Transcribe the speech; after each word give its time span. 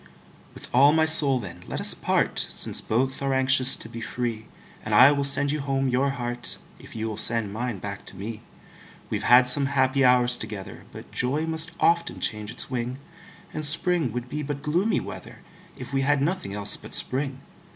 With 0.55 0.67
all 0.73 0.93
my 0.93 1.05
soul, 1.05 1.37
then, 1.37 1.61
let 1.67 1.79
us 1.79 1.93
part, 1.93 2.47
Since 2.49 2.81
both 2.81 3.21
are 3.21 3.35
anxious 3.35 3.75
to 3.75 3.87
be 3.87 4.01
free; 4.01 4.47
And 4.83 4.95
I 4.95 5.11
will 5.11 5.23
sand 5.23 5.51
you 5.51 5.59
home 5.61 5.89
your 5.89 6.09
heart, 6.09 6.57
If 6.79 6.95
you 6.95 7.07
will 7.07 7.17
send 7.17 7.53
mine 7.53 7.77
back 7.77 8.05
to 8.05 8.15
me. 8.15 8.41
We've 9.11 9.21
had 9.21 9.47
some 9.47 9.67
happy 9.67 10.03
hours 10.03 10.37
together, 10.37 10.85
But 10.91 11.11
joy 11.11 11.45
must 11.45 11.69
often 11.79 12.19
change 12.19 12.49
its 12.49 12.67
wing; 12.71 12.97
And 13.53 13.63
spring 13.63 14.11
would 14.11 14.27
be 14.27 14.41
but 14.41 14.63
gloomy 14.63 14.99
weather, 14.99 15.41
If 15.77 15.93
we 15.93 16.01
had 16.01 16.19
nothing 16.19 16.55
else 16.55 16.77
but 16.77 16.95
spring. 16.95 17.39